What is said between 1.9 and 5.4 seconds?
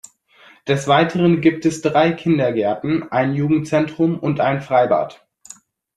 Kindergärten, ein Jugendzentrum und ein Freibad.